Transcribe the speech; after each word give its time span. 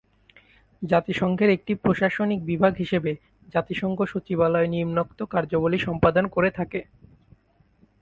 জাতিসংঘের 0.81 1.49
একটি 1.49 1.73
প্রশাসনিক 1.75 2.39
বিভাগ 2.45 2.73
হিসেবে 2.75 3.11
জাতিসংঘ 3.53 3.97
সচিবালয় 4.05 4.67
নিম্নোক্ত 4.67 5.19
কার্যাবলী 5.33 5.79
সম্পাদন 5.79 6.25
করে 6.27 6.49
থাকে। 6.51 6.79